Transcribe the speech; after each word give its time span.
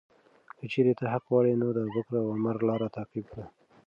که 0.57 0.65
چیرې 0.71 0.93
ته 0.99 1.05
حق 1.13 1.23
غواړې، 1.29 1.53
نو 1.61 1.67
د 1.73 1.77
ابوبکر 1.85 2.13
او 2.21 2.27
عمر 2.35 2.57
لاره 2.67 2.87
تعقیب 2.95 3.25
کړه. 3.31 3.45